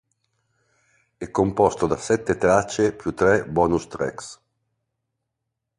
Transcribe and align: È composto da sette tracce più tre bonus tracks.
È 1.15 1.29
composto 1.29 1.85
da 1.85 1.95
sette 1.95 2.35
tracce 2.35 2.91
più 2.95 3.13
tre 3.13 3.45
bonus 3.45 3.85
tracks. 3.87 4.41